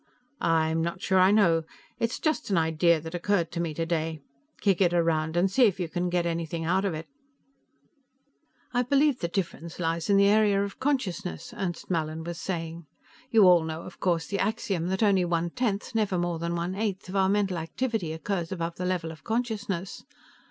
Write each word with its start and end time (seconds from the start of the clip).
"I'm 0.41 0.81
not 0.81 0.99
sure 0.99 1.19
I 1.19 1.29
know. 1.29 1.61
It's 1.99 2.17
just 2.17 2.49
an 2.49 2.57
idea 2.57 2.99
that 2.99 3.13
occurred 3.13 3.51
to 3.51 3.59
me 3.59 3.71
today. 3.75 4.19
Kick 4.59 4.81
it 4.81 4.95
around 4.95 5.37
and 5.37 5.51
see 5.51 5.65
if 5.67 5.79
you 5.79 5.87
can 5.87 6.09
get 6.09 6.25
anything 6.25 6.65
out 6.65 6.85
of 6.85 6.95
it." 6.95 7.07
"I 8.73 8.81
believe 8.81 9.19
the 9.19 9.27
difference 9.27 9.77
lies 9.79 10.09
in 10.09 10.17
the 10.17 10.25
area 10.25 10.63
of 10.63 10.79
consciousness," 10.79 11.53
Ernst 11.55 11.91
Mallin 11.91 12.23
was 12.23 12.41
saying. 12.41 12.87
"You 13.29 13.43
all 13.47 13.63
know, 13.63 13.83
of 13.83 13.99
course, 13.99 14.25
the 14.25 14.39
axiom 14.39 14.87
that 14.87 15.03
only 15.03 15.23
one 15.23 15.51
tenth, 15.51 15.93
never 15.93 16.17
more 16.17 16.39
than 16.39 16.55
one 16.55 16.73
eighth, 16.73 17.07
of 17.07 17.15
our 17.15 17.29
mental 17.29 17.59
activity 17.59 18.11
occurs 18.11 18.51
above 18.51 18.77
the 18.77 18.85
level 18.85 19.11
of 19.11 19.23
consciousness. 19.23 20.03